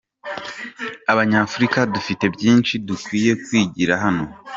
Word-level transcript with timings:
Abanyafurika 1.11 1.79
dufite 1.93 2.25
byinshi 2.35 2.73
dukwiye 2.87 3.31
kwigira 3.43 3.93
hano. 4.03 4.23